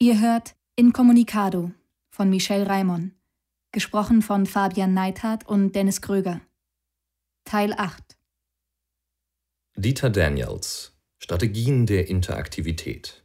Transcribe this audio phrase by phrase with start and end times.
[0.00, 1.72] Ihr hört Incommunicado
[2.08, 3.16] von Michel Raimon,
[3.72, 6.40] gesprochen von Fabian Neithardt und Dennis Kröger.
[7.44, 8.16] Teil 8
[9.74, 13.24] Dieter Daniels Strategien der Interaktivität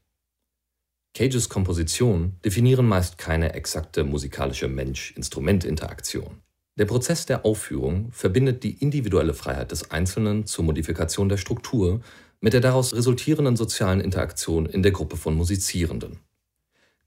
[1.14, 6.42] Cages Kompositionen definieren meist keine exakte musikalische Mensch-Instrument-Interaktion.
[6.80, 12.02] Der Prozess der Aufführung verbindet die individuelle Freiheit des Einzelnen zur Modifikation der Struktur
[12.42, 16.18] mit der daraus resultierenden sozialen Interaktion in der Gruppe von Musizierenden.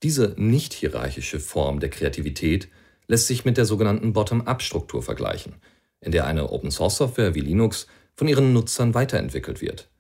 [0.07, 2.69] Diese nicht-hierarchische Form der Kreativität
[3.09, 5.55] lässt sich mit der sogenannten Bottom-up-Struktur vergleichen,
[6.01, 9.91] in der eine Open-Source-Software wie Linux von ihren Nutzern weiterentwickelt wird.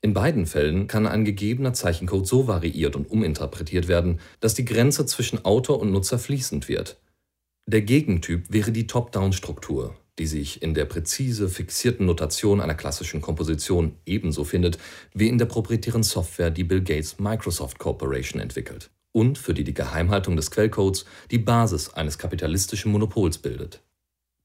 [0.00, 5.04] In beiden Fällen kann ein gegebener Zeichencode so variiert und uminterpretiert werden, dass die Grenze
[5.04, 6.98] zwischen Autor und Nutzer fließend wird.
[7.66, 13.96] Der Gegentyp wäre die Top-Down-Struktur, die sich in der präzise fixierten Notation einer klassischen Komposition
[14.06, 14.78] ebenso findet
[15.12, 19.74] wie in der proprietären Software, die Bill Gates Microsoft Corporation entwickelt und für die die
[19.74, 23.82] Geheimhaltung des Quellcodes die Basis eines kapitalistischen Monopols bildet.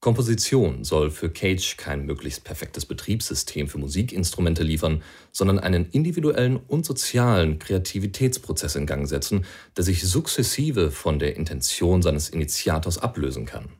[0.00, 6.86] Komposition soll für Cage kein möglichst perfektes Betriebssystem für Musikinstrumente liefern, sondern einen individuellen und
[6.86, 9.44] sozialen Kreativitätsprozess in Gang setzen,
[9.76, 13.70] der sich sukzessive von der Intention seines Initiators ablösen kann.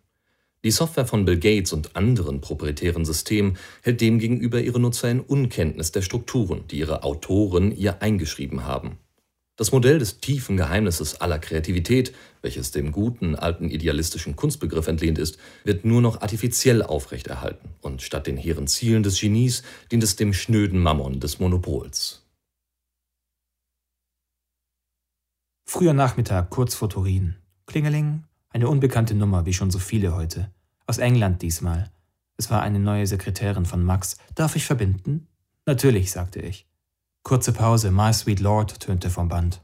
[0.64, 5.92] Die Software von Bill Gates und anderen proprietären Systemen hält demgegenüber ihre Nutzer in Unkenntnis
[5.92, 8.98] der Strukturen, die ihre Autoren ihr eingeschrieben haben.
[9.58, 15.36] Das Modell des tiefen Geheimnisses aller Kreativität, welches dem guten alten idealistischen Kunstbegriff entlehnt ist,
[15.64, 20.32] wird nur noch artifiziell aufrechterhalten und statt den hehren Zielen des Genies dient es dem
[20.32, 22.24] schnöden Mammon des Monopols.
[25.66, 27.34] Früher Nachmittag, kurz vor Turin.
[27.66, 30.52] Klingeling, eine unbekannte Nummer, wie schon so viele heute.
[30.86, 31.90] Aus England diesmal.
[32.36, 34.18] Es war eine neue Sekretärin von Max.
[34.36, 35.26] Darf ich verbinden?
[35.66, 36.68] Natürlich, sagte ich.
[37.22, 39.60] Kurze Pause, My Sweet Lord tönte vom Band.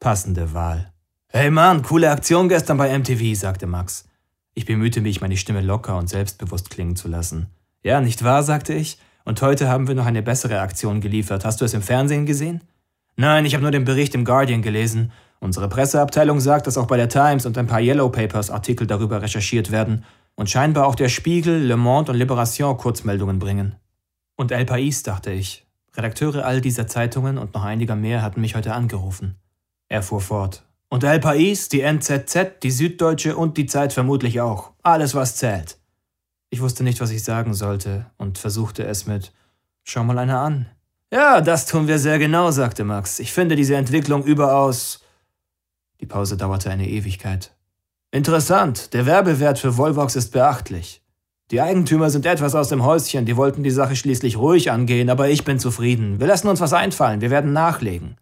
[0.00, 0.92] Passende Wahl.
[1.28, 4.08] Hey Mann, coole Aktion gestern bei MTV, sagte Max.
[4.54, 7.48] Ich bemühte mich, meine Stimme locker und selbstbewusst klingen zu lassen.
[7.82, 8.98] Ja, nicht wahr, sagte ich.
[9.24, 11.44] Und heute haben wir noch eine bessere Aktion geliefert.
[11.44, 12.62] Hast du es im Fernsehen gesehen?
[13.16, 15.12] Nein, ich habe nur den Bericht im Guardian gelesen.
[15.40, 19.20] Unsere Presseabteilung sagt, dass auch bei der Times und ein paar Yellow Papers Artikel darüber
[19.20, 20.04] recherchiert werden
[20.34, 23.76] und scheinbar auch der Spiegel, Le Monde und Libération Kurzmeldungen bringen.
[24.36, 25.67] Und El País, dachte ich.
[25.98, 29.34] Redakteure all dieser Zeitungen und noch einiger mehr hatten mich heute angerufen.
[29.88, 30.64] Er fuhr fort.
[30.88, 34.70] Und El País, die NZZ, die Süddeutsche und die Zeit vermutlich auch.
[34.82, 35.76] Alles, was zählt.
[36.50, 39.32] Ich wusste nicht, was ich sagen sollte und versuchte es mit
[39.82, 40.66] Schau mal einer an.
[41.12, 43.18] Ja, das tun wir sehr genau, sagte Max.
[43.18, 45.02] Ich finde diese Entwicklung überaus.
[46.00, 47.54] Die Pause dauerte eine Ewigkeit.
[48.10, 51.02] Interessant, der Werbewert für Volvox ist beachtlich.
[51.50, 55.30] Die Eigentümer sind etwas aus dem Häuschen, die wollten die Sache schließlich ruhig angehen, aber
[55.30, 56.20] ich bin zufrieden.
[56.20, 58.16] Wir lassen uns was einfallen, wir werden nachlegen.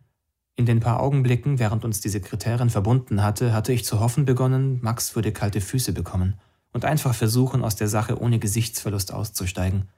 [0.55, 4.79] In den paar Augenblicken, während uns die Sekretärin verbunden hatte, hatte ich zu hoffen begonnen,
[4.81, 6.35] Max würde kalte Füße bekommen
[6.73, 9.89] und einfach versuchen, aus der Sache ohne Gesichtsverlust auszusteigen.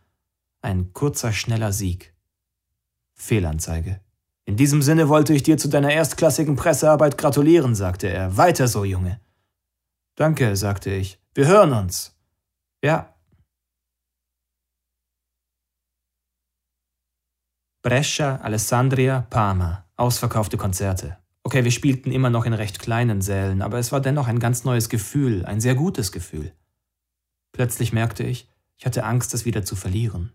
[0.63, 2.15] Ein kurzer, schneller Sieg.
[3.15, 4.01] Fehlanzeige.
[4.47, 8.39] In diesem Sinne wollte ich dir zu deiner erstklassigen Pressearbeit gratulieren, sagte er.
[8.39, 9.21] Weiter so, Junge.
[10.15, 11.21] Danke, sagte ich.
[11.35, 12.17] Wir hören uns.
[12.83, 13.15] Ja,
[17.89, 19.87] Brescia, Alessandria, Parma.
[19.97, 21.17] Ausverkaufte Konzerte.
[21.43, 24.65] Okay, wir spielten immer noch in recht kleinen Sälen, aber es war dennoch ein ganz
[24.65, 26.53] neues Gefühl, ein sehr gutes Gefühl.
[27.53, 28.47] Plötzlich merkte ich,
[28.77, 30.35] ich hatte Angst, es wieder zu verlieren.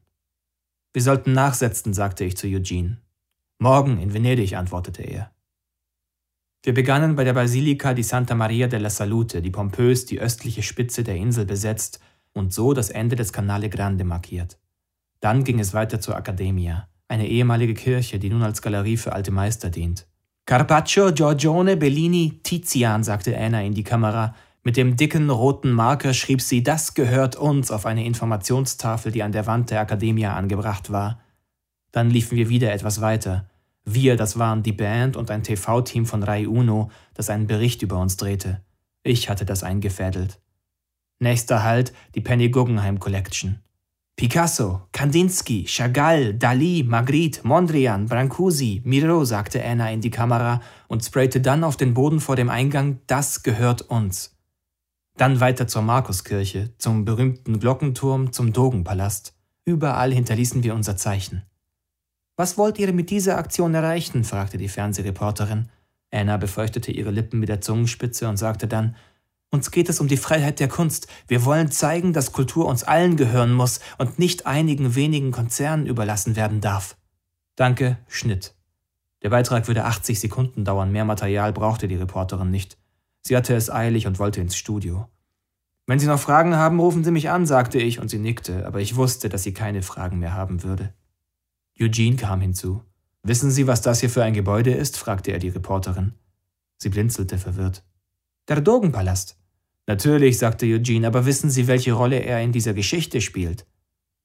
[0.94, 2.97] Wir sollten nachsetzen, sagte ich zu Eugene.
[3.59, 5.31] Morgen in Venedig, antwortete er.
[6.63, 11.03] Wir begannen bei der Basilika di Santa Maria della Salute, die pompös die östliche Spitze
[11.03, 12.00] der Insel besetzt
[12.34, 14.58] und so das Ende des Canale Grande markiert.
[15.19, 19.31] Dann ging es weiter zur Accademia eine ehemalige Kirche, die nun als Galerie für alte
[19.31, 20.07] Meister dient.
[20.46, 24.35] Carpaccio, Giorgione, Bellini, Tizian, sagte Anna in die Kamera.
[24.63, 29.31] Mit dem dicken roten Marker schrieb sie, das gehört uns auf eine Informationstafel, die an
[29.31, 31.19] der Wand der Academia angebracht war.
[31.91, 33.47] Dann liefen wir wieder etwas weiter.
[33.85, 38.00] Wir, das waren die Band und ein TV-Team von Rai Uno, das einen Bericht über
[38.00, 38.62] uns drehte.
[39.04, 40.39] Ich hatte das eingefädelt.
[41.19, 43.59] Nächster Halt, die Penny Guggenheim Collection.
[44.15, 51.42] Picasso, Kandinsky, Chagall, Dali, Magritte, Mondrian, Brancusi, Miro, sagte Anna in die Kamera und sprayte
[51.42, 54.38] dann auf den Boden vor dem Eingang, das gehört uns.
[55.18, 59.33] Dann weiter zur Markuskirche, zum berühmten Glockenturm, zum Dogenpalast.
[59.65, 61.44] Überall hinterließen wir unser Zeichen.
[62.36, 64.24] Was wollt ihr mit dieser Aktion erreichen?
[64.24, 65.69] fragte die Fernsehreporterin.
[66.12, 68.95] Anna befeuchtete ihre Lippen mit der Zungenspitze und sagte dann,
[69.54, 71.08] uns geht es um die Freiheit der Kunst.
[71.28, 76.36] Wir wollen zeigen, dass Kultur uns allen gehören muss und nicht einigen wenigen Konzernen überlassen
[76.36, 76.98] werden darf.
[77.56, 78.56] Danke, Schnitt.
[79.22, 82.80] Der Beitrag würde 80 Sekunden dauern, mehr Material brauchte die Reporterin nicht.
[83.22, 85.08] Sie hatte es eilig und wollte ins Studio.
[85.86, 88.82] Wenn Sie noch Fragen haben, rufen Sie mich an, sagte ich, und sie nickte, aber
[88.82, 90.94] ich wusste, dass sie keine Fragen mehr haben würde.
[91.80, 92.82] Eugene kam hinzu.
[93.22, 94.98] Wissen Sie, was das hier für ein Gebäude ist?
[94.98, 96.14] fragte er die Reporterin.
[96.78, 97.84] Sie blinzelte verwirrt.
[98.48, 99.38] Der Dogenpalast.
[99.85, 103.65] Natürlich, sagte Eugene, aber wissen Sie, welche Rolle er in dieser Geschichte spielt?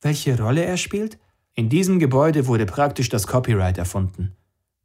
[0.01, 1.19] Welche Rolle er spielt?
[1.55, 4.37] In diesem Gebäude wurde praktisch das Copyright erfunden.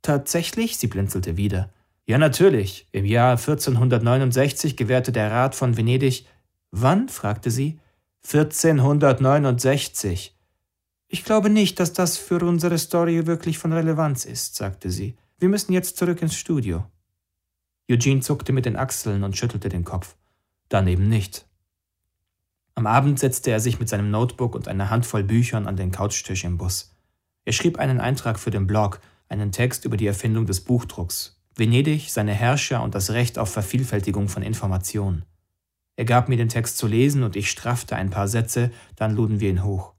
[0.02, 0.78] Tatsächlich?
[0.78, 1.72] Sie blinzelte wieder.
[2.08, 2.88] Ja, natürlich.
[2.92, 6.26] Im Jahr 1469 gewährte der Rat von Venedig
[6.72, 7.08] Wann?
[7.08, 7.80] fragte sie.
[8.26, 10.36] 1469.
[11.08, 15.16] Ich glaube nicht, dass das für unsere Story wirklich von Relevanz ist, sagte sie.
[15.38, 16.86] Wir müssen jetzt zurück ins Studio.
[17.92, 20.16] Eugene zuckte mit den Achseln und schüttelte den Kopf.
[20.74, 21.46] Dann eben nicht.
[22.74, 26.44] Am Abend setzte er sich mit seinem Notebook und einer Handvoll Büchern an den Couchtisch
[26.46, 26.96] im Bus.
[27.46, 29.00] Er schrieb einen Eintrag für den Blog,
[29.30, 34.30] einen Text über die Erfindung des Buchdrucks, Venedig, seine Herrscher und das Recht auf Vervielfältigung
[34.30, 35.26] von Informationen.
[35.96, 39.40] Er gab mir den Text zu lesen und ich straffte ein paar Sätze, dann luden
[39.40, 39.94] wir ihn hoch.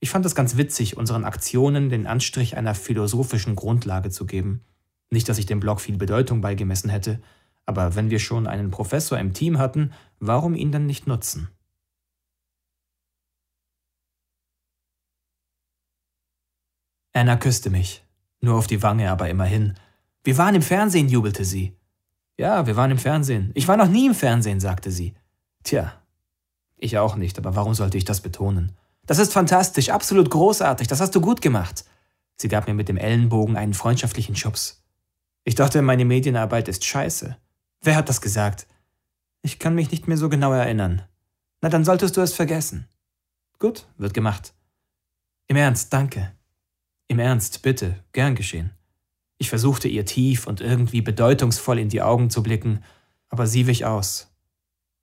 [0.00, 4.64] Ich fand es ganz witzig, unseren Aktionen den Anstrich einer philosophischen Grundlage zu geben.
[5.10, 7.20] Nicht, dass ich dem Blog viel Bedeutung beigemessen hätte,
[7.66, 11.48] aber wenn wir schon einen Professor im Team hatten, warum ihn dann nicht nutzen?
[17.12, 18.04] Anna küsste mich,
[18.40, 19.74] nur auf die Wange, aber immerhin.
[20.24, 21.76] Wir waren im Fernsehen, jubelte sie.
[22.36, 23.52] Ja, wir waren im Fernsehen.
[23.54, 25.14] Ich war noch nie im Fernsehen, sagte sie.
[25.62, 25.92] Tja,
[26.76, 28.72] ich auch nicht, aber warum sollte ich das betonen?
[29.06, 31.84] Das ist fantastisch, absolut großartig, das hast du gut gemacht.
[32.36, 34.82] Sie gab mir mit dem Ellenbogen einen freundschaftlichen Schubs.
[35.44, 37.36] Ich dachte, meine Medienarbeit ist scheiße.
[37.84, 38.66] Wer hat das gesagt?
[39.42, 41.02] Ich kann mich nicht mehr so genau erinnern.
[41.60, 42.88] Na, dann solltest du es vergessen.
[43.58, 44.54] Gut, wird gemacht.
[45.48, 46.32] Im Ernst, danke.
[47.08, 48.70] Im Ernst, bitte, gern geschehen.
[49.36, 52.82] Ich versuchte ihr tief und irgendwie bedeutungsvoll in die Augen zu blicken,
[53.28, 54.32] aber sie wich aus.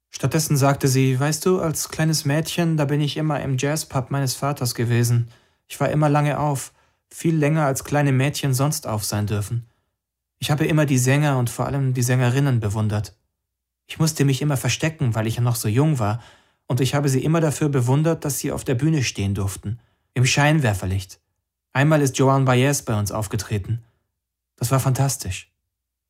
[0.10, 4.34] Stattdessen sagte sie, weißt du, als kleines Mädchen, da bin ich immer im Jazzpub meines
[4.34, 5.30] Vaters gewesen.
[5.68, 6.74] Ich war immer lange auf,
[7.10, 9.68] viel länger als kleine Mädchen sonst auf sein dürfen.
[10.41, 13.15] Ich habe immer die Sänger und vor allem die Sängerinnen bewundert.
[13.85, 16.21] Ich musste mich immer verstecken, weil ich ja noch so jung war,
[16.65, 19.79] und ich habe sie immer dafür bewundert, dass sie auf der Bühne stehen durften,
[20.15, 21.19] im Scheinwerferlicht.
[21.73, 23.83] Einmal ist Joan Baez bei uns aufgetreten.
[24.55, 25.51] Das war fantastisch.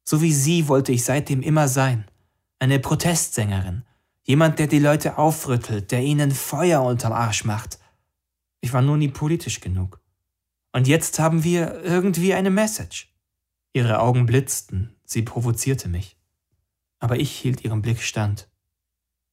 [0.03, 2.05] So wie sie wollte ich seitdem immer sein.
[2.59, 3.83] Eine Protestsängerin.
[4.23, 7.79] Jemand, der die Leute aufrüttelt, der ihnen Feuer unterm Arsch macht.
[8.61, 9.99] Ich war nur nie politisch genug.
[10.71, 13.10] Und jetzt haben wir irgendwie eine Message.
[13.73, 16.18] Ihre Augen blitzten, sie provozierte mich.
[17.00, 18.50] Aber ich hielt ihrem Blick stand.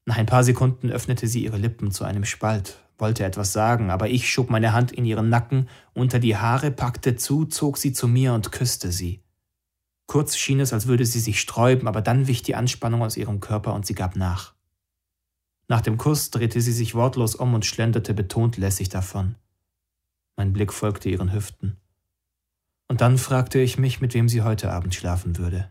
[0.05, 4.09] Nach ein paar Sekunden öffnete sie ihre Lippen zu einem Spalt, wollte etwas sagen, aber
[4.09, 8.07] ich schob meine Hand in ihren Nacken, unter die Haare, packte zu, zog sie zu
[8.07, 9.25] mir und küsste sie.
[10.07, 13.41] Kurz schien es, als würde sie sich sträuben, aber dann wich die Anspannung aus ihrem
[13.41, 14.55] Körper und sie gab nach.
[15.67, 19.35] Nach dem Kuss drehte sie sich wortlos um und schlenderte betont lässig davon.
[20.37, 21.77] Mein Blick folgte ihren Hüften.
[22.89, 25.71] Und dann fragte ich mich, mit wem sie heute Abend schlafen würde.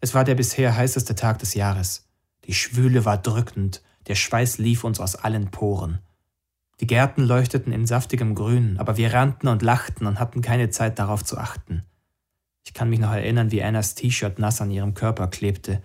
[0.00, 2.08] Es war der bisher heißeste Tag des Jahres.
[2.44, 6.00] Die Schwüle war drückend, der Schweiß lief uns aus allen Poren.
[6.80, 10.98] Die Gärten leuchteten in saftigem Grün, aber wir rannten und lachten und hatten keine Zeit
[10.98, 11.84] darauf zu achten.
[12.64, 15.82] Ich kann mich noch erinnern, wie Annas T-Shirt nass an ihrem Körper klebte.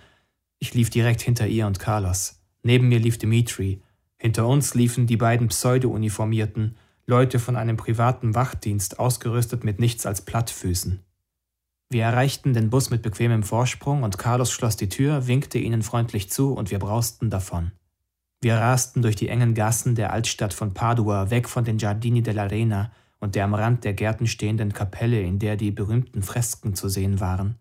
[0.60, 2.42] Ich lief direkt hinter ihr und Carlos.
[2.64, 3.82] Neben mir lief Dimitri.
[4.22, 10.22] Hinter uns liefen die beiden Pseudo-Uniformierten, Leute von einem privaten Wachdienst, ausgerüstet mit nichts als
[10.22, 11.00] Plattfüßen.
[11.90, 16.30] Wir erreichten den Bus mit bequemem Vorsprung und Carlos schloss die Tür, winkte ihnen freundlich
[16.30, 17.72] zu und wir brausten davon.
[18.42, 22.92] Wir rasten durch die engen Gassen der Altstadt von Padua, weg von den Giardini dell'Arena
[23.20, 27.20] und der am Rand der Gärten stehenden Kapelle, in der die berühmten Fresken zu sehen
[27.20, 27.58] waren.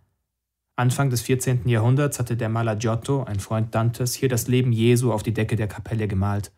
[0.80, 1.68] Anfang des 14.
[1.68, 5.54] Jahrhunderts hatte der Maler Giotto, ein Freund Dantes, hier das Leben Jesu auf die Decke
[5.54, 6.52] der Kapelle gemalt.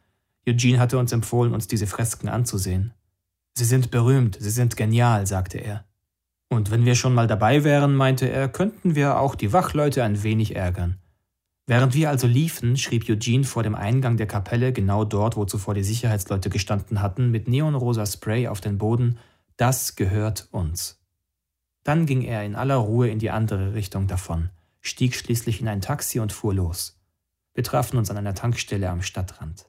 [0.47, 2.95] Eugene hatte uns empfohlen, uns diese Fresken anzusehen.
[3.55, 5.85] Sie sind berühmt, sie sind genial, sagte er.
[6.49, 10.23] Und wenn wir schon mal dabei wären, meinte er, könnten wir auch die Wachleute ein
[10.23, 10.99] wenig ärgern.
[11.67, 15.75] Während wir also liefen, schrieb Eugene vor dem Eingang der Kapelle, genau dort, wo zuvor
[15.75, 19.19] die Sicherheitsleute gestanden hatten, mit neonrosa Spray auf den Boden,
[19.57, 21.02] das gehört uns.
[21.85, 25.81] Dann ging er in aller Ruhe in die andere Richtung davon, stieg schließlich in ein
[25.81, 27.01] Taxi und fuhr los.
[27.55, 29.69] Wir trafen uns an einer Tankstelle am Stadtrand.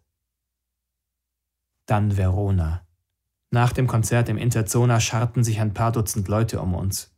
[1.85, 2.85] Dann Verona.
[3.51, 7.11] Nach dem Konzert im Interzona scharten sich ein paar Dutzend Leute um uns.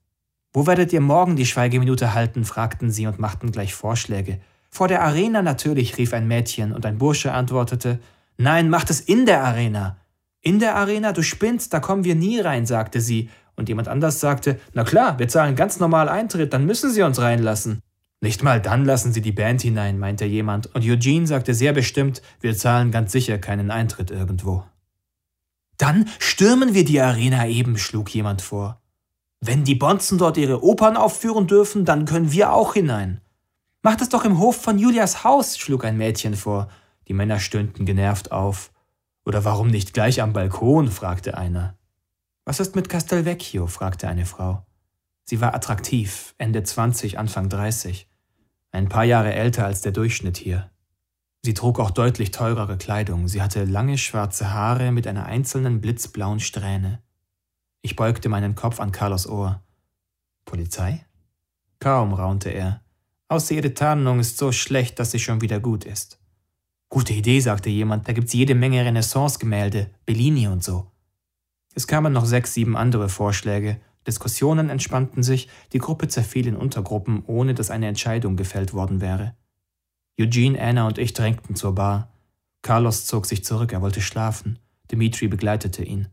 [0.52, 2.46] Wo werdet ihr morgen die Schweigeminute halten?
[2.46, 4.40] fragten sie und machten gleich Vorschläge.
[4.70, 8.00] Vor der Arena natürlich, rief ein Mädchen, und ein Bursche antwortete
[8.38, 9.98] Nein, macht es in der Arena.
[10.42, 14.20] In der Arena, du spinnst, da kommen wir nie rein, sagte sie, und jemand anders
[14.20, 17.82] sagte, na klar, wir zahlen ganz normal Eintritt, dann müssen Sie uns reinlassen.
[18.22, 22.22] Nicht mal dann lassen Sie die Band hinein, meinte jemand, und Eugene sagte sehr bestimmt,
[22.40, 24.64] wir zahlen ganz sicher keinen Eintritt irgendwo.
[25.78, 28.82] Dann stürmen wir die Arena eben, schlug jemand vor.
[29.42, 33.22] Wenn die Bonzen dort ihre Opern aufführen dürfen, dann können wir auch hinein.
[33.84, 36.70] Mach das doch im Hof von Julias Haus, schlug ein Mädchen vor.
[37.08, 38.72] Die Männer stöhnten genervt auf.
[39.26, 40.90] Oder warum nicht gleich am Balkon?
[40.90, 41.78] fragte einer.
[42.46, 43.66] Was ist mit Castelvecchio?
[43.66, 44.66] fragte eine Frau.
[45.24, 48.08] Sie war attraktiv, Ende 20, Anfang 30,
[48.72, 50.70] ein paar Jahre älter als der Durchschnitt hier.
[51.42, 56.40] Sie trug auch deutlich teurere Kleidung, sie hatte lange schwarze Haare mit einer einzelnen blitzblauen
[56.40, 57.02] Strähne.
[57.82, 59.64] Ich beugte meinen Kopf an Carlos Ohr.
[60.46, 61.04] Polizei?
[61.80, 62.82] Kaum, raunte er.
[63.28, 66.20] Außer ihre Tarnung ist so schlecht, dass sie schon wieder gut ist.
[66.90, 70.92] Gute Idee, sagte jemand, da gibt's jede Menge Renaissance-Gemälde, Bellini und so.
[71.76, 77.24] Es kamen noch sechs, sieben andere Vorschläge, Diskussionen entspannten sich, die Gruppe zerfiel in Untergruppen,
[77.26, 79.36] ohne dass eine Entscheidung gefällt worden wäre.
[80.20, 82.12] Eugene, Anna und ich drängten zur Bar.
[82.62, 84.60] Carlos zog sich zurück, er wollte schlafen.
[84.92, 86.08] Dimitri begleitete ihn.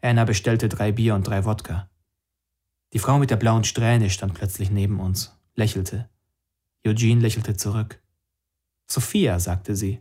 [0.00, 1.88] Anna bestellte drei Bier und drei Wodka.
[2.92, 6.08] Die Frau mit der blauen Strähne stand plötzlich neben uns, lächelte.
[6.86, 8.00] Eugene lächelte zurück.
[8.86, 10.00] Sophia, sagte sie.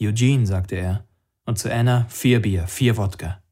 [0.00, 1.04] Eugene, sagte er.
[1.44, 3.42] Und zu Anna vier Bier, vier Wodka.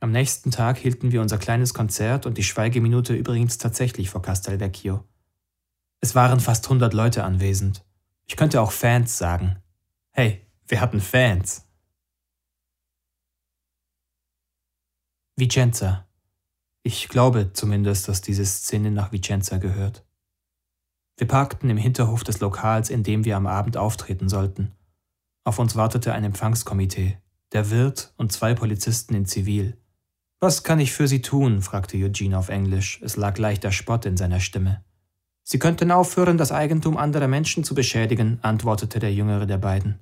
[0.00, 5.04] Am nächsten Tag hielten wir unser kleines Konzert und die Schweigeminute übrigens tatsächlich vor Castelvecchio.
[6.00, 7.84] Es waren fast hundert Leute anwesend.
[8.26, 9.62] Ich könnte auch Fans sagen.
[10.10, 11.66] Hey, wir hatten Fans.
[15.36, 16.06] Vicenza.
[16.82, 20.04] Ich glaube zumindest, dass diese Szene nach Vicenza gehört.
[21.16, 24.72] Wir parkten im Hinterhof des Lokals, in dem wir am Abend auftreten sollten.
[25.44, 27.18] Auf uns wartete ein Empfangskomitee,
[27.52, 29.76] der Wirt und zwei Polizisten in Zivil.
[30.40, 31.62] Was kann ich für Sie tun?
[31.62, 33.00] fragte Eugene auf Englisch.
[33.02, 34.84] Es lag leichter Spott in seiner Stimme.
[35.42, 39.98] Sie könnten aufhören, das Eigentum anderer Menschen zu beschädigen, antwortete der jüngere der beiden.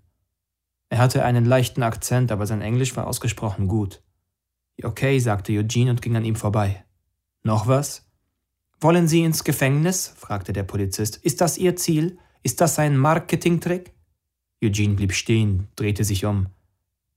[0.89, 4.03] Er hatte einen leichten Akzent, aber sein Englisch war ausgesprochen gut.
[4.83, 6.85] Okay, sagte Eugene und ging an ihm vorbei.
[7.43, 8.07] Noch was?
[8.81, 10.13] Wollen Sie ins Gefängnis?
[10.17, 11.17] fragte der Polizist.
[11.17, 12.19] Ist das Ihr Ziel?
[12.43, 13.93] Ist das ein Marketingtrick?
[14.63, 16.47] Eugene blieb stehen, drehte sich um.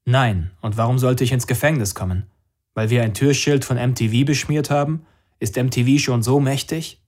[0.06, 2.28] Nein, und warum sollte ich ins Gefängnis kommen?
[2.76, 5.08] Weil wir ein Türschild von MTV beschmiert haben?
[5.40, 7.02] Ist MTV schon so mächtig?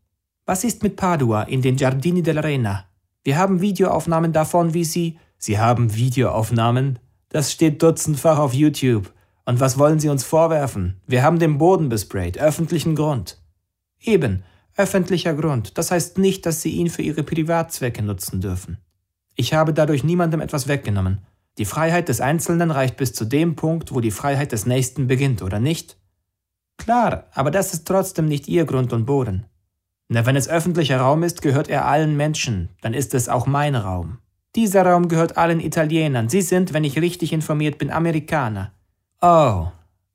[0.45, 2.85] Was ist mit Padua in den Giardini dell'Arena?
[3.23, 5.19] Wir haben Videoaufnahmen davon, wie Sie.
[5.37, 6.97] Sie haben Videoaufnahmen?
[7.29, 9.13] Das steht dutzendfach auf YouTube.
[9.45, 11.01] Und was wollen Sie uns vorwerfen?
[11.05, 13.41] Wir haben den Boden besprayt, öffentlichen Grund.
[13.99, 14.43] Eben,
[14.75, 15.77] öffentlicher Grund.
[15.77, 18.77] Das heißt nicht, dass Sie ihn für Ihre Privatzwecke nutzen dürfen.
[19.35, 21.19] Ich habe dadurch niemandem etwas weggenommen.
[21.57, 25.41] Die Freiheit des Einzelnen reicht bis zu dem Punkt, wo die Freiheit des Nächsten beginnt,
[25.41, 25.97] oder nicht?
[26.77, 29.45] Klar, aber das ist trotzdem nicht Ihr Grund und Boden.
[30.09, 33.75] Na, wenn es öffentlicher Raum ist, gehört er allen Menschen, dann ist es auch mein
[33.75, 34.19] Raum.
[34.55, 36.29] Dieser Raum gehört allen Italienern.
[36.29, 38.71] Sie sind, wenn ich richtig informiert bin, Amerikaner.
[39.21, 39.67] Oh,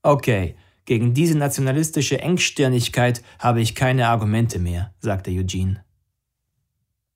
[0.03, 0.57] okay.
[0.85, 5.85] Gegen diese nationalistische Engstirnigkeit habe ich keine Argumente mehr, sagte Eugene.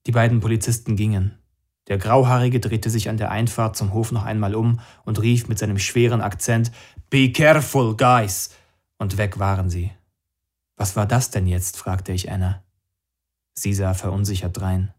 [0.06, 1.36] Die beiden Polizisten gingen.
[1.88, 5.58] Der Grauhaarige drehte sich an der Einfahrt zum Hof noch einmal um und rief mit
[5.58, 6.72] seinem schweren Akzent
[7.10, 8.50] Be careful, guys!
[8.98, 9.92] Und weg waren sie.
[10.76, 11.76] Was war das denn jetzt?
[11.76, 12.62] fragte ich Anna.
[13.54, 14.92] Sie sah verunsichert drein.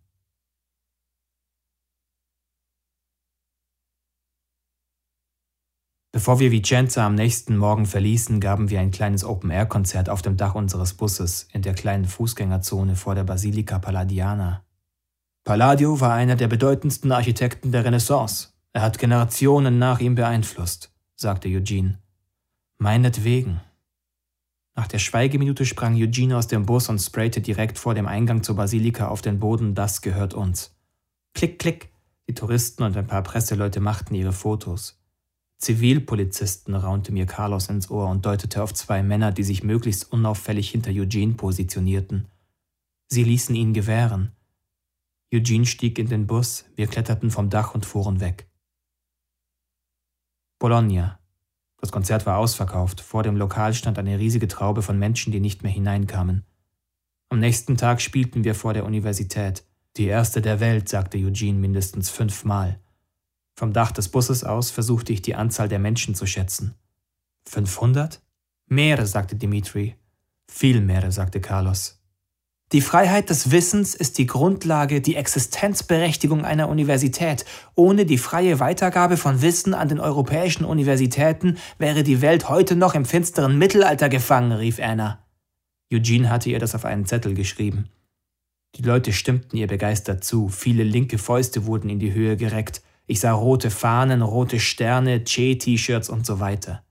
[6.14, 10.56] Bevor wir Vicenza am nächsten Morgen verließen, gaben wir ein kleines Open-Air-Konzert auf dem Dach
[10.56, 14.67] unseres Busses in der kleinen Fußgängerzone vor der Basilika Palladiana.
[15.48, 18.50] Palladio war einer der bedeutendsten Architekten der Renaissance.
[18.74, 22.00] Er hat Generationen nach ihm beeinflusst, sagte Eugene.
[22.80, 23.62] Meinetwegen.
[24.76, 28.58] Nach der Schweigeminute sprang Eugene aus dem Bus und sprayte direkt vor dem Eingang zur
[28.58, 30.76] Basilika auf den Boden, das gehört uns.
[31.34, 31.94] Klick, klick.
[32.28, 35.02] Die Touristen und ein paar Presseleute machten ihre Fotos.
[35.60, 40.70] Zivilpolizisten, raunte mir Carlos ins Ohr und deutete auf zwei Männer, die sich möglichst unauffällig
[40.72, 42.28] hinter Eugene positionierten.
[43.08, 44.34] Sie ließen ihn gewähren.
[45.34, 48.50] Eugene stieg in den Bus, wir kletterten vom Dach und fuhren weg.
[50.60, 51.20] Bologna.
[51.80, 55.64] Das Konzert war ausverkauft, vor dem Lokal stand eine riesige Traube von Menschen, die nicht
[55.64, 56.46] mehr hineinkamen.
[57.30, 59.66] Am nächsten Tag spielten wir vor der Universität.
[59.98, 62.80] Die erste der Welt, sagte Eugene mindestens fünfmal.
[63.56, 66.76] Vom Dach des Busses aus versuchte ich die Anzahl der Menschen zu schätzen.
[67.48, 68.22] 500?
[68.68, 69.96] Mehrere, sagte Dimitri.
[70.48, 71.97] Viel mehrere, sagte Carlos.
[72.74, 77.46] Die Freiheit des Wissens ist die Grundlage, die Existenzberechtigung einer Universität.
[77.76, 82.94] Ohne die freie Weitergabe von Wissen an den europäischen Universitäten wäre die Welt heute noch
[82.94, 85.24] im finsteren Mittelalter gefangen, rief Anna.
[85.94, 87.86] Eugene hatte ihr das auf einen Zettel geschrieben.
[88.76, 92.82] Die Leute stimmten ihr begeistert zu, viele linke Fäuste wurden in die Höhe gereckt.
[93.06, 96.84] Ich sah rote Fahnen, rote Sterne, Che-T-Shirts und so weiter.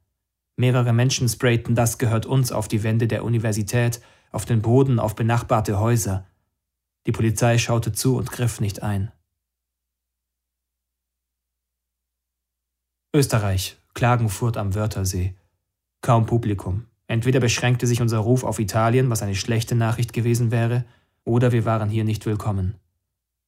[0.57, 4.01] Mehrere Menschen sprayten Das gehört uns auf die Wände der Universität,
[4.37, 6.27] auf den Boden, auf benachbarte Häuser.
[7.07, 9.11] Die Polizei schaute zu und griff nicht ein.
[13.15, 15.35] Österreich, Klagenfurt am Wörthersee.
[16.03, 16.87] Kaum Publikum.
[17.07, 20.85] Entweder beschränkte sich unser Ruf auf Italien, was eine schlechte Nachricht gewesen wäre,
[21.25, 22.77] oder wir waren hier nicht willkommen.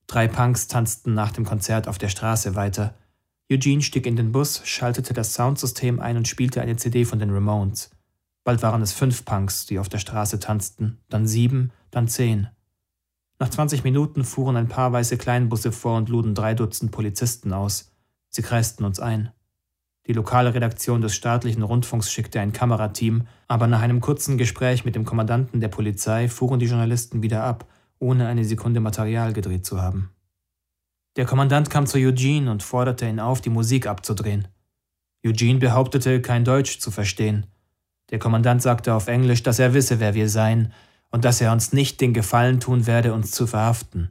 [0.07, 2.95] Drei Punks tanzten nach dem Konzert auf der Straße weiter,
[3.51, 7.31] Eugene stieg in den Bus, schaltete das Soundsystem ein und spielte eine CD von den
[7.31, 7.91] Ramones.
[8.49, 12.49] Bald waren es fünf Punks, die auf der Straße tanzten, dann sieben, dann zehn.
[13.39, 17.93] Nach 20 Minuten fuhren ein paar weiße Kleinbusse vor und luden drei Dutzend Polizisten aus.
[18.31, 19.33] Sie kreisten uns ein.
[20.07, 24.95] Die lokale Redaktion des staatlichen Rundfunks schickte ein Kamerateam, aber nach einem kurzen Gespräch mit
[24.95, 27.67] dem Kommandanten der Polizei fuhren die Journalisten wieder ab,
[27.99, 30.09] ohne eine Sekunde Material gedreht zu haben.
[31.17, 34.49] Der Kommandant kam zu Eugene und forderte ihn auf, die Musik abzudrehen.
[35.23, 37.45] Eugene behauptete, kein Deutsch zu verstehen.
[38.11, 40.73] Der Kommandant sagte auf Englisch, dass er wisse, wer wir seien
[41.11, 44.11] und dass er uns nicht den Gefallen tun werde, uns zu verhaften.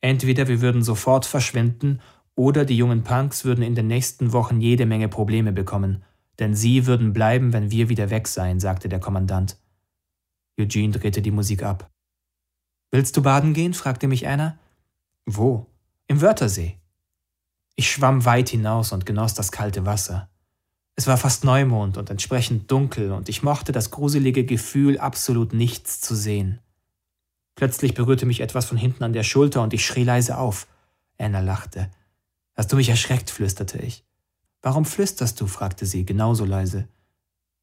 [0.00, 2.00] Entweder wir würden sofort verschwinden
[2.34, 6.04] oder die jungen Punks würden in den nächsten Wochen jede Menge Probleme bekommen,
[6.38, 9.56] denn sie würden bleiben, wenn wir wieder weg seien, sagte der Kommandant.
[10.58, 11.90] Eugene drehte die Musik ab.
[12.90, 13.74] Willst du baden gehen?
[13.74, 14.58] fragte mich Anna.
[15.26, 15.66] Wo?
[16.06, 16.78] Im Wörthersee.
[17.76, 20.30] Ich schwamm weit hinaus und genoss das kalte Wasser.
[20.98, 26.00] Es war fast Neumond und entsprechend dunkel, und ich mochte das gruselige Gefühl, absolut nichts
[26.00, 26.58] zu sehen.
[27.54, 30.66] Plötzlich berührte mich etwas von hinten an der Schulter und ich schrie leise auf.
[31.16, 31.88] Anna lachte.
[32.56, 33.30] Hast du mich erschreckt?
[33.30, 34.04] flüsterte ich.
[34.60, 35.46] Warum flüsterst du?
[35.46, 36.88] fragte sie, genauso leise.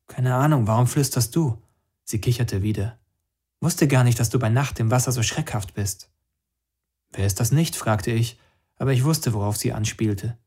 [0.08, 1.62] Keine Ahnung, warum flüsterst du?
[2.06, 2.98] Sie kicherte wieder.
[3.60, 6.10] Wusste gar nicht, dass du bei Nacht im Wasser so schreckhaft bist.
[7.12, 7.76] Wer ist das nicht?
[7.76, 8.40] fragte ich,
[8.78, 10.38] aber ich wusste, worauf sie anspielte.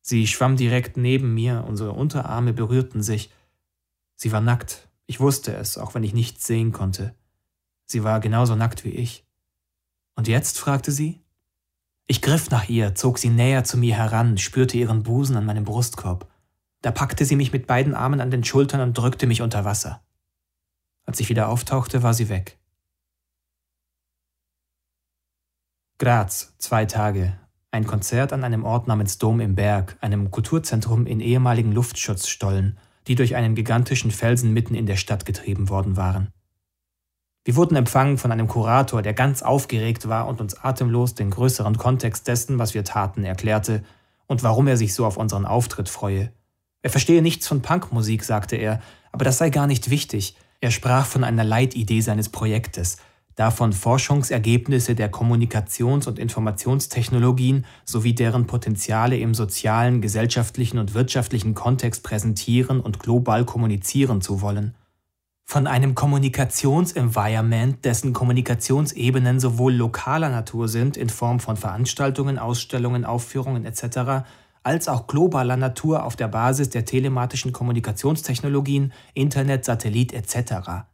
[0.00, 3.30] Sie schwamm direkt neben mir, unsere Unterarme berührten sich.
[4.16, 7.14] Sie war nackt, ich wusste es, auch wenn ich nichts sehen konnte.
[7.86, 9.26] Sie war genauso nackt wie ich.
[10.14, 10.58] Und jetzt?
[10.58, 11.20] fragte sie.
[12.06, 15.64] Ich griff nach ihr, zog sie näher zu mir heran, spürte ihren Busen an meinem
[15.64, 16.28] Brustkorb.
[16.82, 20.02] Da packte sie mich mit beiden Armen an den Schultern und drückte mich unter Wasser.
[21.04, 22.58] Als ich wieder auftauchte, war sie weg.
[25.98, 27.38] Graz, zwei Tage.
[27.72, 33.14] Ein Konzert an einem Ort namens Dom im Berg, einem Kulturzentrum in ehemaligen Luftschutzstollen, die
[33.14, 36.32] durch einen gigantischen Felsen mitten in der Stadt getrieben worden waren.
[37.44, 41.78] Wir wurden empfangen von einem Kurator, der ganz aufgeregt war und uns atemlos den größeren
[41.78, 43.82] Kontext dessen, was wir taten, erklärte
[44.26, 46.32] und warum er sich so auf unseren Auftritt freue.
[46.82, 48.80] Er verstehe nichts von Punkmusik, sagte er,
[49.12, 50.36] aber das sei gar nicht wichtig.
[50.60, 52.98] Er sprach von einer Leitidee seines Projektes,
[53.34, 62.02] davon Forschungsergebnisse der Kommunikations- und Informationstechnologien sowie deren Potenziale im sozialen, gesellschaftlichen und wirtschaftlichen Kontext
[62.02, 64.74] präsentieren und global kommunizieren zu wollen.
[65.50, 73.64] Von einem Kommunikationsenvironment, dessen Kommunikationsebenen sowohl lokaler Natur sind in Form von Veranstaltungen, Ausstellungen, Aufführungen
[73.64, 74.24] etc.,
[74.62, 80.84] als auch globaler Natur auf der Basis der telematischen Kommunikationstechnologien, Internet, Satellit etc.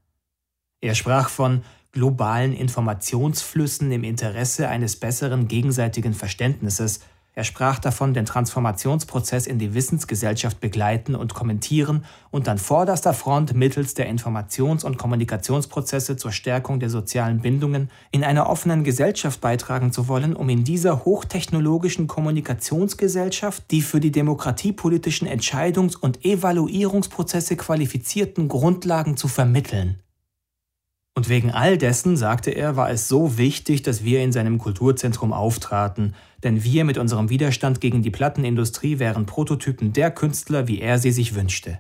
[0.81, 1.63] Er sprach von
[1.97, 7.01] globalen Informationsflüssen im Interesse eines besseren gegenseitigen Verständnisses.
[7.33, 13.55] Er sprach davon, den Transformationsprozess in die Wissensgesellschaft begleiten und kommentieren und an vorderster Front
[13.55, 19.91] mittels der Informations- und Kommunikationsprozesse zur Stärkung der sozialen Bindungen in einer offenen Gesellschaft beitragen
[19.91, 28.49] zu wollen, um in dieser hochtechnologischen Kommunikationsgesellschaft die für die demokratiepolitischen Entscheidungs- und Evaluierungsprozesse qualifizierten
[28.49, 30.03] Grundlagen zu vermitteln.
[31.17, 35.33] Und wegen all dessen, sagte er, war es so wichtig, dass wir in seinem Kulturzentrum
[35.33, 40.99] auftraten, denn wir mit unserem Widerstand gegen die Plattenindustrie wären Prototypen der Künstler, wie er
[40.99, 41.79] sie sich wünschte.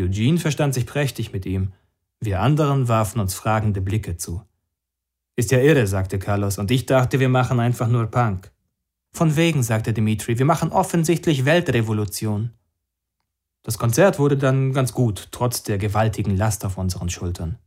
[0.00, 1.74] Eugene verstand sich prächtig mit ihm,
[2.18, 4.40] wir anderen warfen uns fragende Blicke zu.
[5.36, 8.50] Ist ja irre, sagte Carlos, und ich dachte, wir machen einfach nur Punk.
[9.12, 12.52] Von wegen, sagte Dimitri, wir machen offensichtlich Weltrevolution.
[13.62, 17.58] Das Konzert wurde dann ganz gut, trotz der gewaltigen Last auf unseren Schultern.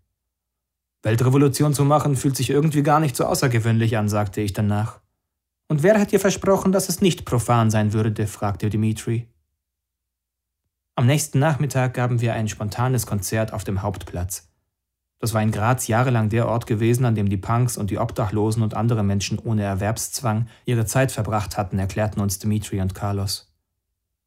[1.04, 5.00] Weltrevolution zu machen fühlt sich irgendwie gar nicht so außergewöhnlich an, sagte ich danach.
[5.68, 8.28] Und wer hat dir versprochen, dass es nicht profan sein würde?
[8.28, 9.28] fragte Dimitri.
[10.96, 14.50] Am nächsten Nachmittag gaben wir ein spontanes Konzert auf dem Hauptplatz.
[15.20, 18.64] Das war in Graz jahrelang der Ort gewesen, an dem die Punks und die Obdachlosen
[18.64, 23.54] und andere Menschen ohne Erwerbszwang ihre Zeit verbracht hatten, erklärten uns Dimitri und Carlos.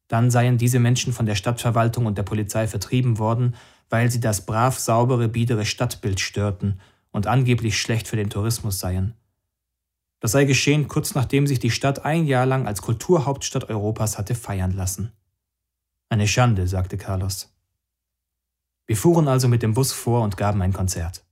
[0.07, 3.55] Dann seien diese Menschen von der Stadtverwaltung und der Polizei vertrieben worden,
[3.91, 6.79] weil sie das brav saubere, biedere Stadtbild störten
[7.11, 9.13] und angeblich schlecht für den Tourismus seien.
[10.21, 14.33] Das sei geschehen kurz nachdem sich die Stadt ein Jahr lang als Kulturhauptstadt Europas hatte
[14.33, 15.11] feiern lassen.
[16.09, 17.53] Eine Schande, sagte Carlos.
[18.87, 21.23] Wir fuhren also mit dem Bus vor und gaben ein Konzert.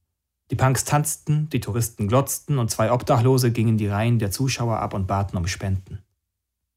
[0.52, 4.94] Die Punks tanzten, die Touristen glotzten und zwei Obdachlose gingen die Reihen der Zuschauer ab
[4.94, 6.00] und baten um Spenden.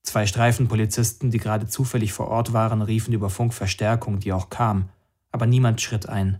[0.05, 4.91] Zwei Streifenpolizisten, die gerade zufällig vor Ort waren, riefen über Funk Verstärkung, die auch kam,
[5.33, 6.39] aber niemand schritt ein.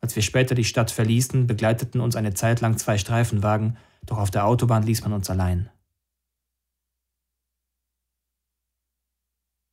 [0.00, 4.30] Als wir später die Stadt verließen, begleiteten uns eine Zeit lang zwei Streifenwagen, doch auf
[4.30, 5.70] der Autobahn ließ man uns allein.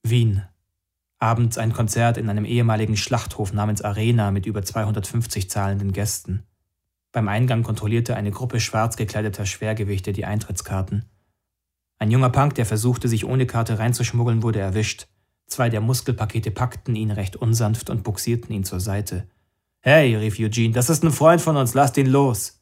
[0.03, 0.43] Wien.
[1.19, 6.43] Abends ein Konzert in einem ehemaligen Schlachthof namens Arena mit über 250 zahlenden Gästen.
[7.11, 11.05] Beim Eingang kontrollierte eine Gruppe schwarz gekleideter Schwergewichte die Eintrittskarten.
[11.97, 15.07] Ein junger Punk, der versuchte, sich ohne Karte reinzuschmuggeln, wurde erwischt.
[15.49, 19.27] Zwei der Muskelpakete packten ihn recht unsanft und buxierten ihn zur Seite.
[19.81, 22.61] Hey, rief Eugene, das ist ein Freund von uns, lasst ihn los.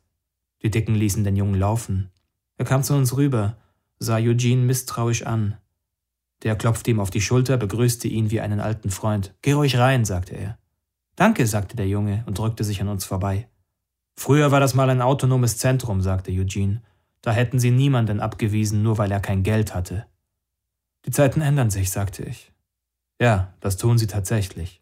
[0.64, 2.10] Die Dicken ließen den Jungen laufen.
[2.58, 3.58] Er kam zu uns rüber,
[4.00, 5.58] sah Eugene misstrauisch an.
[6.44, 9.36] Der klopfte ihm auf die Schulter, begrüßte ihn wie einen alten Freund.
[9.42, 10.58] Geh ruhig rein, sagte er.
[11.16, 13.50] Danke, sagte der Junge und drückte sich an uns vorbei.
[14.16, 16.82] Früher war das mal ein autonomes Zentrum, sagte Eugene.
[17.22, 20.06] Da hätten sie niemanden abgewiesen, nur weil er kein Geld hatte.
[21.06, 22.52] Die Zeiten ändern sich, sagte ich.
[23.20, 24.82] Ja, das tun sie tatsächlich.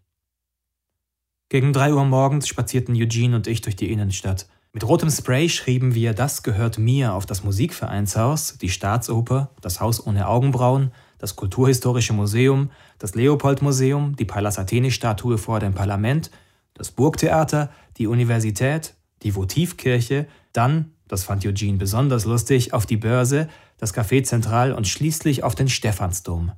[1.49, 4.47] Gegen drei Uhr morgens spazierten Eugene und ich durch die Innenstadt.
[4.73, 10.05] Mit rotem Spray schrieben wir Das gehört mir auf das Musikvereinshaus, die Staatsoper, das Haus
[10.05, 16.29] ohne Augenbrauen, das Kulturhistorische Museum, das Leopold-Museum, die Pallas Athene-Statue vor dem Parlament,
[16.73, 23.47] das Burgtheater, die Universität, die Votivkirche, dann, das fand Eugene besonders lustig, auf die Börse,
[23.77, 26.51] das Café Zentral und schließlich auf den Stephansdom.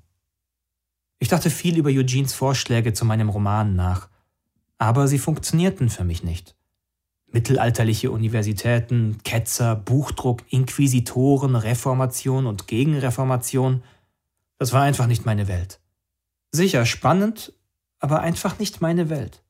[1.19, 4.10] Ich dachte viel über Eugenes Vorschläge zu meinem Roman nach,
[4.77, 6.56] aber sie funktionierten für mich nicht.
[7.32, 13.84] Mittelalterliche Universitäten, Ketzer, Buchdruck, Inquisitoren, Reformation und Gegenreformation–
[14.58, 15.80] das war einfach nicht meine Welt.
[16.51, 17.53] Sicher spannend,
[17.99, 19.43] aber einfach nicht meine Welt.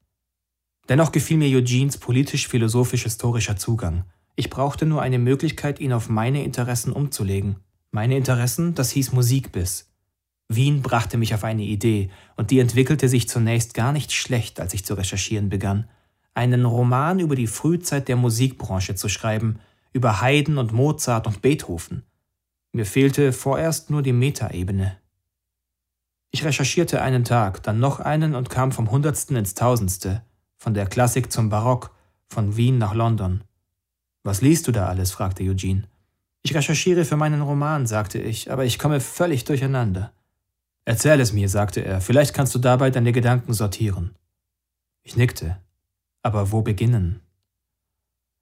[0.89, 4.05] Dennoch gefiel mir Eugenes politisch-philosophisch-historischer Zugang.
[4.35, 7.57] Ich brauchte nur eine Möglichkeit, ihn auf meine Interessen umzulegen.
[7.91, 9.86] Meine Interessen, das hieß Musikbiss.
[10.49, 14.73] Wien brachte mich auf eine Idee, und die entwickelte sich zunächst gar nicht schlecht, als
[14.73, 15.89] ich zu recherchieren begann.
[16.33, 19.59] Einen Roman über die Frühzeit der Musikbranche zu schreiben,
[19.91, 22.03] über Haydn und Mozart und Beethoven.
[22.71, 24.97] Mir fehlte vorerst nur die Metaebene.
[26.31, 30.21] Ich recherchierte einen Tag, dann noch einen und kam vom Hundertsten ins Tausendste,
[30.57, 31.91] von der Klassik zum Barock,
[32.27, 33.43] von Wien nach London.
[34.23, 35.11] Was liest du da alles?
[35.11, 35.83] fragte Eugene.
[36.43, 40.13] Ich recherchiere für meinen Roman, sagte ich, aber ich komme völlig durcheinander.
[40.87, 44.15] Erzähl es mir, sagte er, vielleicht kannst du dabei deine Gedanken sortieren.
[45.03, 45.57] Ich nickte.
[46.21, 47.19] Aber wo beginnen?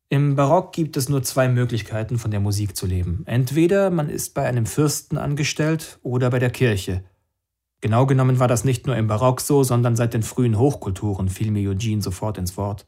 [0.09, 3.23] Im Barock gibt es nur zwei Möglichkeiten, von der Musik zu leben.
[3.25, 7.03] Entweder man ist bei einem Fürsten angestellt oder bei der Kirche.
[7.81, 11.49] Genau genommen war das nicht nur im Barock so, sondern seit den frühen Hochkulturen fiel
[11.49, 12.85] mir Eugene sofort ins Wort.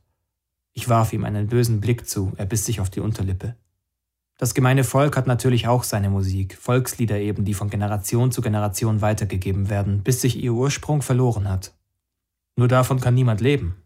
[0.74, 3.56] Ich warf ihm einen bösen Blick zu, er biss sich auf die Unterlippe.
[4.38, 9.02] Das gemeine Volk hat natürlich auch seine Musik, Volkslieder eben, die von Generation zu Generation
[9.02, 11.74] weitergegeben werden, bis sich ihr Ursprung verloren hat.
[12.56, 13.78] Nur davon kann niemand leben.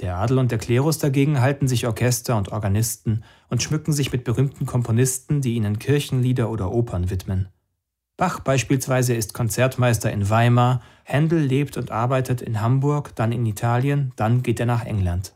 [0.00, 4.22] Der Adel und der Klerus dagegen halten sich Orchester und Organisten und schmücken sich mit
[4.22, 7.48] berühmten Komponisten, die ihnen Kirchenlieder oder Opern widmen.
[8.16, 14.12] Bach beispielsweise ist Konzertmeister in Weimar, Händel lebt und arbeitet in Hamburg, dann in Italien,
[14.14, 15.34] dann geht er nach England.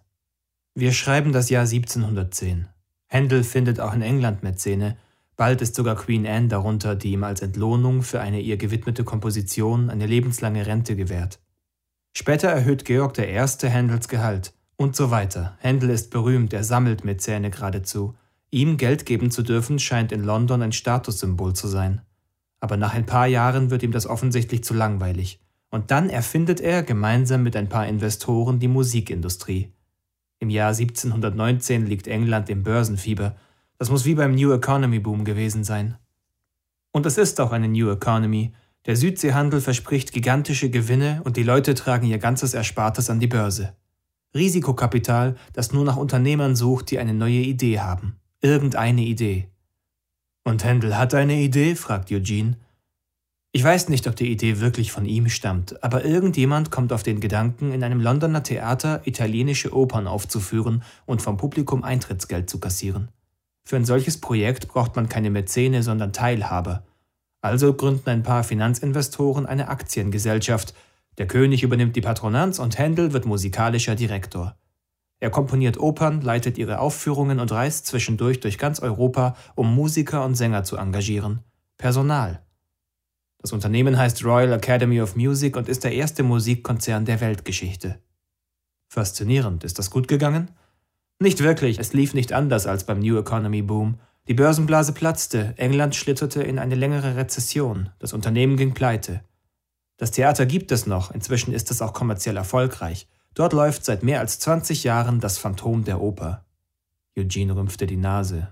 [0.74, 2.68] Wir schreiben das Jahr 1710.
[3.12, 4.96] Händel findet auch in England Mäzene,
[5.36, 9.90] bald ist sogar Queen Anne darunter, die ihm als Entlohnung für eine ihr gewidmete Komposition
[9.90, 11.38] eine lebenslange Rente gewährt.
[12.16, 13.68] Später erhöht Georg I.
[13.68, 15.58] Händels Gehalt und so weiter.
[15.60, 18.14] Händel ist berühmt, er sammelt Mäzene geradezu.
[18.50, 22.00] Ihm Geld geben zu dürfen, scheint in London ein Statussymbol zu sein.
[22.60, 25.38] Aber nach ein paar Jahren wird ihm das offensichtlich zu langweilig.
[25.68, 29.71] Und dann erfindet er gemeinsam mit ein paar Investoren die Musikindustrie.
[30.42, 33.36] Im Jahr 1719 liegt England im Börsenfieber.
[33.78, 35.96] Das muss wie beim New Economy Boom gewesen sein.
[36.90, 38.52] Und es ist auch eine New Economy,
[38.84, 43.76] der Südseehandel verspricht gigantische Gewinne und die Leute tragen ihr ganzes Erspartes an die Börse.
[44.34, 48.16] Risikokapital, das nur nach Unternehmern sucht, die eine neue Idee haben.
[48.40, 49.46] Irgendeine Idee.
[50.42, 51.76] Und Händel hat eine Idee?
[51.76, 52.56] fragt Eugene.
[53.54, 57.20] Ich weiß nicht, ob die Idee wirklich von ihm stammt, aber irgendjemand kommt auf den
[57.20, 63.08] Gedanken, in einem Londoner Theater italienische Opern aufzuführen und vom Publikum Eintrittsgeld zu kassieren.
[63.62, 66.84] Für ein solches Projekt braucht man keine Mäzene, sondern Teilhaber.
[67.42, 70.72] Also gründen ein paar Finanzinvestoren eine Aktiengesellschaft.
[71.18, 74.56] Der König übernimmt die Patronanz und Händel wird musikalischer Direktor.
[75.20, 80.36] Er komponiert Opern, leitet ihre Aufführungen und reist zwischendurch durch ganz Europa, um Musiker und
[80.36, 81.40] Sänger zu engagieren.
[81.76, 82.41] Personal.
[83.42, 87.98] Das Unternehmen heißt Royal Academy of Music und ist der erste Musikkonzern der Weltgeschichte.
[88.88, 89.64] Faszinierend.
[89.64, 90.50] Ist das gut gegangen?
[91.18, 93.98] Nicht wirklich, es lief nicht anders als beim New Economy Boom.
[94.28, 99.22] Die Börsenblase platzte, England schlitterte in eine längere Rezession, das Unternehmen ging pleite.
[99.96, 103.08] Das Theater gibt es noch, inzwischen ist es auch kommerziell erfolgreich.
[103.34, 106.44] Dort läuft seit mehr als 20 Jahren das Phantom der Oper.
[107.16, 108.48] Eugene rümpfte die Nase.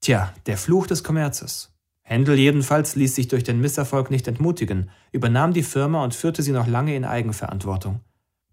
[0.00, 1.75] Tja, der Fluch des Kommerzes.
[2.08, 6.52] Händel jedenfalls ließ sich durch den Misserfolg nicht entmutigen, übernahm die Firma und führte sie
[6.52, 7.98] noch lange in Eigenverantwortung.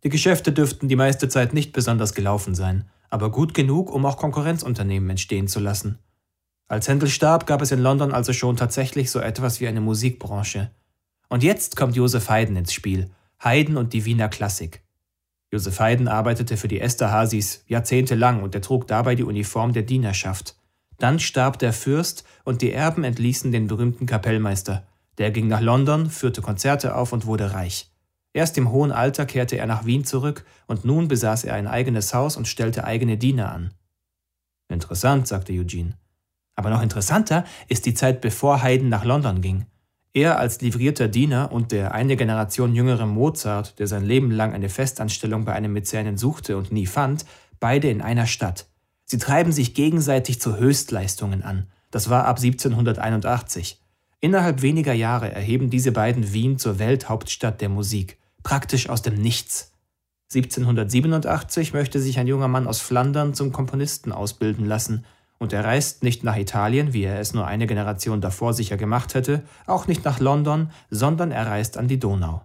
[0.04, 4.18] Die Geschäfte dürften die meiste Zeit nicht besonders gelaufen sein, aber gut genug, um auch
[4.18, 6.00] Konkurrenzunternehmen entstehen zu lassen.
[6.68, 10.72] Als Händel starb, gab es in London also schon tatsächlich so etwas wie eine Musikbranche.
[11.30, 14.82] Und jetzt kommt Josef Haydn ins Spiel, Haydn und die Wiener Klassik.
[15.52, 20.56] Josef Haydn arbeitete für die Esterhazys jahrzehntelang und er trug dabei die Uniform der Dienerschaft.
[21.04, 24.88] Dann starb der Fürst und die Erben entließen den berühmten Kapellmeister.
[25.18, 27.92] Der ging nach London, führte Konzerte auf und wurde reich.
[28.32, 32.13] Erst im hohen Alter kehrte er nach Wien zurück und nun besaß er ein eigenes
[32.13, 33.74] Haus und stellte eigene Diener an.
[34.70, 35.98] Interessant, sagte Eugene.
[36.56, 39.66] Aber noch interessanter ist die Zeit, bevor Haydn nach London ging.
[40.13, 44.70] Er als livrierter Diener und der eine Generation jüngere Mozart, der sein Leben lang eine
[44.70, 47.26] Festanstellung bei einem Mäzenen suchte und nie fand,
[47.60, 48.68] beide in einer Stadt.
[49.06, 51.68] Sie treiben sich gegenseitig zu Höchstleistungen an.
[51.92, 53.80] Das war ab 1781.
[54.20, 59.72] Innerhalb weniger Jahre erheben diese beiden Wien zur Welthauptstadt der Musik praktisch aus dem Nichts.
[60.34, 65.06] 1787 möchte sich ein junger Mann aus Flandern zum Komponisten ausbilden lassen,
[65.39, 69.13] und er reist nicht nach Italien, wie er es nur eine Generation davor sicher gemacht
[69.13, 72.44] hätte, auch nicht nach London, sondern er reist an die Donau.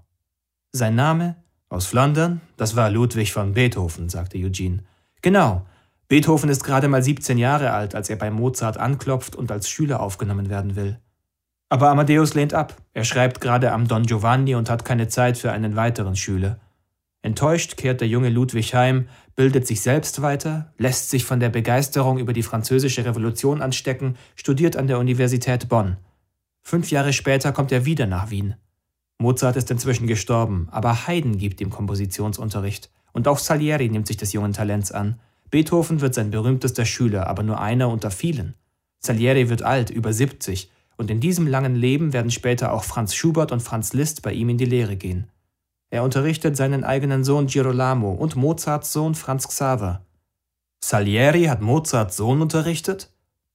[0.73, 1.37] Sein Name?
[1.69, 2.41] Aus Flandern?
[2.57, 4.83] Das war Ludwig von Beethoven, sagte Eugene.
[5.23, 5.65] Genau.
[6.09, 10.01] Beethoven ist gerade mal 17 Jahre alt, als er bei Mozart anklopft und als Schüler
[10.01, 10.99] aufgenommen werden will.
[11.69, 12.77] Aber Amadeus lehnt ab.
[12.95, 16.59] Er schreibt gerade am Don Giovanni und hat keine Zeit für einen weiteren Schüler.
[17.21, 22.19] Enttäuscht kehrt der junge Ludwig heim, bildet sich selbst weiter, lässt sich von der Begeisterung
[22.19, 25.99] über die französische Revolution anstecken, studiert an der Universität Bonn.
[26.63, 28.55] Fünf Jahre später kommt er wieder nach Wien.
[29.19, 32.91] Mozart ist inzwischen gestorben, aber Haydn gibt ihm Kompositionsunterricht.
[33.13, 35.19] Und auch Salieri nimmt sich des jungen Talents an.
[35.51, 38.55] Beethoven wird sein berühmtester Schüler, aber nur einer unter vielen.
[39.01, 43.53] Salieri wird alt, über 70, und in diesem langen Leben werden später auch Franz Schubert
[43.53, 45.29] und Franz Liszt bei ihm in die Lehre gehen.
[45.91, 50.05] Er unterrichtet seinen eigenen Sohn Girolamo und Mozarts Sohn Franz Xaver.
[50.85, 53.11] Salieri hat Mozarts Sohn unterrichtet?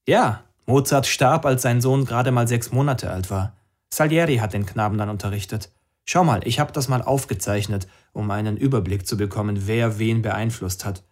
[0.07, 3.53] Ja, Mozart starb, als sein Sohn gerade mal sechs Monate alt war.
[3.93, 5.69] Salieri hat den Knaben dann unterrichtet.
[6.05, 10.85] Schau mal, ich habe das mal aufgezeichnet, um einen Überblick zu bekommen, wer wen beeinflusst
[10.85, 11.03] hat.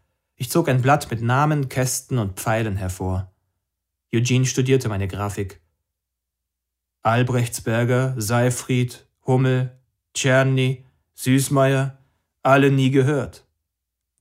[0.41, 3.31] Ich zog ein Blatt mit Namen, Kästen und Pfeilen hervor.
[4.11, 5.61] Eugene studierte meine Grafik.
[7.03, 9.69] Albrechtsberger, Seifried, Hummel,
[10.15, 11.99] Czerny, Süßmeier,
[12.41, 13.45] alle nie gehört.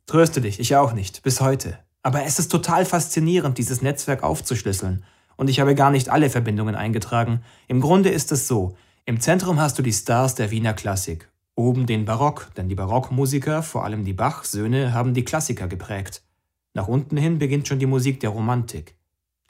[0.04, 1.78] Tröste dich, ich auch nicht, bis heute.
[2.02, 5.04] Aber es ist total faszinierend, dieses Netzwerk aufzuschlüsseln.
[5.36, 7.42] Und ich habe gar nicht alle Verbindungen eingetragen.
[7.66, 8.76] Im Grunde ist es so.
[9.06, 11.29] Im Zentrum hast du die Stars der Wiener Klassik.
[11.60, 16.22] Oben den Barock, denn die Barockmusiker, vor allem die Bach-Söhne, haben die Klassiker geprägt.
[16.72, 18.96] Nach unten hin beginnt schon die Musik der Romantik.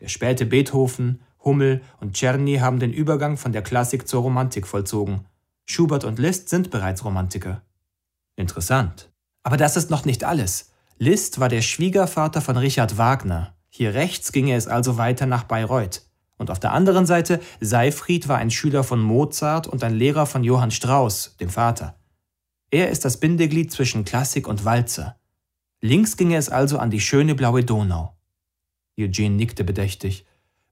[0.01, 5.27] Der späte Beethoven, Hummel und Czerny haben den Übergang von der Klassik zur Romantik vollzogen.
[5.67, 7.63] Schubert und Liszt sind bereits Romantiker.
[8.35, 9.09] Interessant.
[9.45, 10.73] Aber das ist noch nicht alles.
[10.99, 13.55] Liszt war der Schwiegervater von Richard Wagner.
[13.69, 16.03] Hier rechts ginge es also weiter nach Bayreuth.
[16.39, 20.43] Und auf der anderen Seite, Seifried war ein Schüler von Mozart und ein Lehrer von
[20.43, 21.95] Johann Strauss, dem Vater.
[22.71, 25.19] Er ist das Bindeglied zwischen Klassik und Walzer.
[25.81, 28.17] Links ginge es also an die schöne blaue Donau.
[28.99, 30.27] Eugene nickte bedächtig.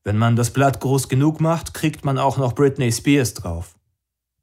[0.04, 3.78] Wenn man das Blatt groß genug macht, kriegt man auch noch Britney Spears drauf.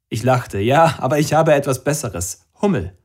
[0.08, 2.46] Ich lachte, ja, aber ich habe etwas Besseres.
[2.60, 2.96] Hummel.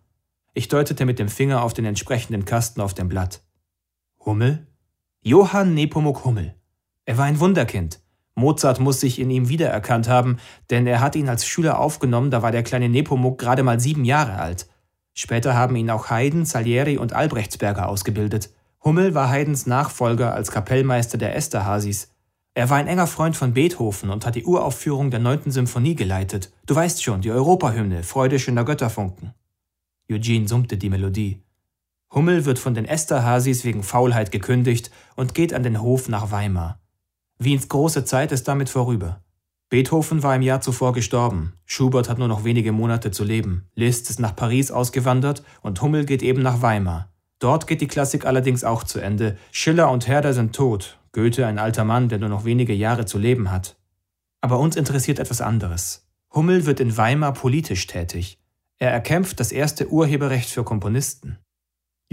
[0.54, 3.42] Ich deutete mit dem Finger auf den entsprechenden Kasten auf dem Blatt.
[4.26, 4.68] Hummel?
[5.22, 6.56] Johann Nepomuk Hummel.
[7.06, 8.01] Er war ein Wunderkind.
[8.36, 10.38] Mozart muss sich in ihm wiedererkannt haben,
[10.70, 14.06] denn er hat ihn als Schüler aufgenommen, da war der kleine Nepomuk gerade mal sieben
[14.06, 14.68] Jahre alt.
[15.14, 18.50] Später haben ihn auch Haydn, Salieri und Albrechtsberger ausgebildet.
[18.84, 22.14] Hummel war Haydns Nachfolger als Kapellmeister der Esterhazys.
[22.54, 26.52] Er war ein enger Freund von Beethoven und hat die Uraufführung der neunten Symphonie geleitet.
[26.66, 29.34] Du weißt schon, die Europahymne, Freude schöner Götterfunken.
[30.10, 31.42] Eugene summte die Melodie.
[32.14, 36.81] Hummel wird von den Esterhazys wegen Faulheit gekündigt und geht an den Hof nach Weimar.
[37.44, 39.20] Wiens große Zeit ist damit vorüber.
[39.70, 44.12] Beethoven war im Jahr zuvor gestorben, Schubert hat nur noch wenige Monate zu leben, Liszt
[44.12, 47.12] ist nach Paris ausgewandert und Hummel geht eben nach Weimar.
[47.40, 49.40] Dort geht die Klassik allerdings auch zu Ende.
[49.52, 53.18] Schiller und Herder sind tot, Goethe ein alter Mann, der nur noch wenige Jahre zu
[53.18, 53.76] leben hat.
[54.42, 56.08] Aber uns interessiert etwas anderes.
[56.36, 58.38] Hummel wird in Weimar politisch tätig.
[58.78, 61.40] Er erkämpft das erste Urheberrecht für Komponisten.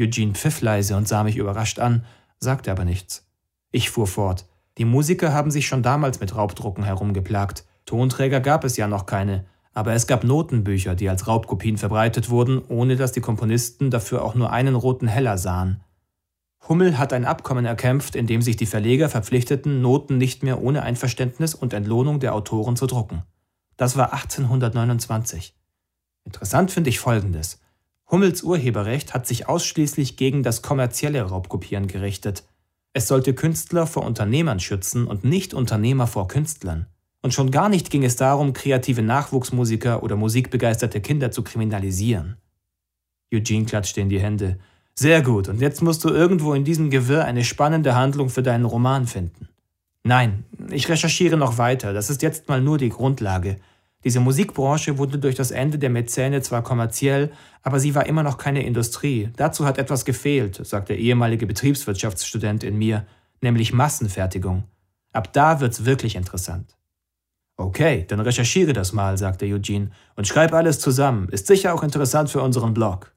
[0.00, 2.06] Eugene pfiff leise und sah mich überrascht an,
[2.40, 3.28] sagte aber nichts.
[3.70, 4.46] Ich fuhr fort.
[4.78, 7.64] Die Musiker haben sich schon damals mit Raubdrucken herumgeplagt.
[7.84, 12.62] Tonträger gab es ja noch keine, aber es gab Notenbücher, die als Raubkopien verbreitet wurden,
[12.68, 15.80] ohne dass die Komponisten dafür auch nur einen roten Heller sahen.
[16.68, 20.82] Hummel hat ein Abkommen erkämpft, in dem sich die Verleger verpflichteten, Noten nicht mehr ohne
[20.82, 23.22] Einverständnis und Entlohnung der Autoren zu drucken.
[23.76, 25.56] Das war 1829.
[26.24, 27.60] Interessant finde ich Folgendes.
[28.10, 32.44] Hummels Urheberrecht hat sich ausschließlich gegen das kommerzielle Raubkopieren gerichtet.
[32.98, 36.86] Es sollte Künstler vor Unternehmern schützen und nicht Unternehmer vor Künstlern.
[37.22, 42.38] Und schon gar nicht ging es darum, kreative Nachwuchsmusiker oder musikbegeisterte Kinder zu kriminalisieren.
[43.32, 44.58] Eugene klatschte in die Hände.
[44.96, 48.64] Sehr gut, und jetzt musst du irgendwo in diesem Gewirr eine spannende Handlung für deinen
[48.64, 49.48] Roman finden.
[50.02, 53.58] Nein, ich recherchiere noch weiter, das ist jetzt mal nur die Grundlage.
[54.04, 57.32] Diese Musikbranche wurde durch das Ende der Mäzene zwar kommerziell,
[57.62, 59.30] aber sie war immer noch keine Industrie.
[59.36, 63.06] Dazu hat etwas gefehlt, sagt der ehemalige Betriebswirtschaftsstudent in mir,
[63.40, 64.64] nämlich Massenfertigung.
[65.12, 66.76] Ab da wird's wirklich interessant.
[67.56, 71.28] Okay, dann recherchiere das mal, sagte Eugene, und schreib alles zusammen.
[71.30, 73.12] Ist sicher auch interessant für unseren Blog.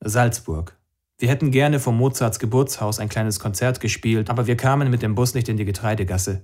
[0.00, 0.78] Salzburg.
[1.18, 5.14] Wir hätten gerne vom Mozarts Geburtshaus ein kleines Konzert gespielt, aber wir kamen mit dem
[5.14, 6.42] Bus nicht in die Getreidegasse.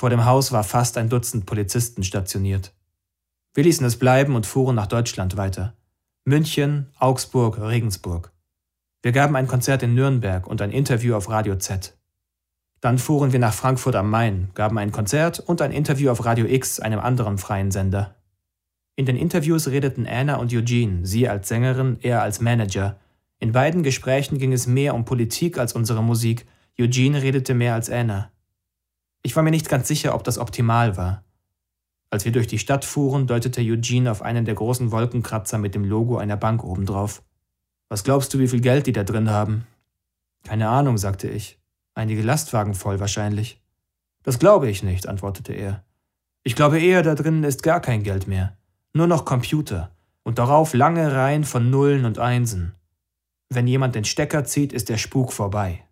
[0.00, 2.72] Vor dem Haus war fast ein Dutzend Polizisten stationiert.
[3.52, 5.74] Wir ließen es bleiben und fuhren nach Deutschland weiter.
[6.24, 8.32] München, Augsburg, Regensburg.
[9.02, 11.98] Wir gaben ein Konzert in Nürnberg und ein Interview auf Radio Z.
[12.80, 16.46] Dann fuhren wir nach Frankfurt am Main, gaben ein Konzert und ein Interview auf Radio
[16.46, 18.14] X, einem anderen freien Sender.
[18.96, 22.98] In den Interviews redeten Anna und Eugene, sie als Sängerin, er als Manager.
[23.38, 26.46] In beiden Gesprächen ging es mehr um Politik als unsere Musik.
[26.78, 28.30] Eugene redete mehr als Anna.
[29.22, 31.24] Ich war mir nicht ganz sicher, ob das optimal war.
[32.10, 35.84] Als wir durch die Stadt fuhren, deutete Eugene auf einen der großen Wolkenkratzer mit dem
[35.84, 37.22] Logo einer Bank obendrauf.
[37.88, 39.66] Was glaubst du, wie viel Geld die da drin haben?
[40.44, 41.58] Keine Ahnung, sagte ich.
[41.94, 43.60] Einige Lastwagen voll wahrscheinlich.
[44.22, 45.84] Das glaube ich nicht, antwortete er.
[46.42, 48.56] Ich glaube eher, da drinnen ist gar kein Geld mehr.
[48.92, 49.90] Nur noch Computer.
[50.22, 52.74] Und darauf lange Reihen von Nullen und Einsen.
[53.48, 55.84] Wenn jemand den Stecker zieht, ist der Spuk vorbei.